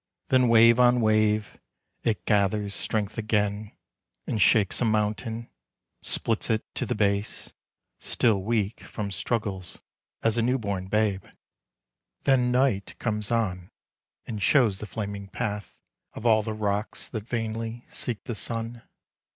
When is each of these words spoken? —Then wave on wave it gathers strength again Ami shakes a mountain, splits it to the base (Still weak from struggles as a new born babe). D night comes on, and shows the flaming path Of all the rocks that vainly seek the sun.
—Then 0.31 0.47
wave 0.47 0.79
on 0.79 0.99
wave 0.99 1.59
it 2.01 2.25
gathers 2.25 2.73
strength 2.73 3.19
again 3.19 3.71
Ami 4.27 4.39
shakes 4.39 4.81
a 4.81 4.85
mountain, 4.85 5.51
splits 6.01 6.49
it 6.49 6.63
to 6.73 6.87
the 6.87 6.95
base 6.95 7.53
(Still 7.99 8.41
weak 8.41 8.79
from 8.81 9.11
struggles 9.11 9.79
as 10.23 10.37
a 10.37 10.41
new 10.41 10.57
born 10.57 10.87
babe). 10.87 11.23
D 12.23 12.35
night 12.35 12.95
comes 12.97 13.29
on, 13.29 13.69
and 14.25 14.41
shows 14.41 14.79
the 14.79 14.87
flaming 14.87 15.27
path 15.27 15.75
Of 16.13 16.25
all 16.25 16.41
the 16.41 16.51
rocks 16.53 17.07
that 17.09 17.27
vainly 17.29 17.85
seek 17.87 18.23
the 18.23 18.33
sun. 18.33 18.81